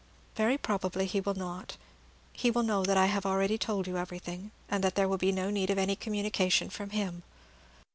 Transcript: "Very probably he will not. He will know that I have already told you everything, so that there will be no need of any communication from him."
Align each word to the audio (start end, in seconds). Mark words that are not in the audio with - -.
"Very 0.35 0.57
probably 0.57 1.05
he 1.05 1.21
will 1.21 1.35
not. 1.35 1.77
He 2.33 2.49
will 2.49 2.63
know 2.63 2.83
that 2.83 2.97
I 2.97 3.05
have 3.05 3.23
already 3.23 3.59
told 3.59 3.85
you 3.85 3.97
everything, 3.99 4.49
so 4.67 4.79
that 4.79 4.95
there 4.95 5.07
will 5.07 5.19
be 5.19 5.31
no 5.31 5.51
need 5.51 5.69
of 5.69 5.77
any 5.77 5.95
communication 5.95 6.71
from 6.71 6.89
him." 6.89 7.21